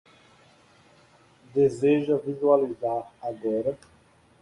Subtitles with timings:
[1.53, 3.77] Deseja visualizar agora?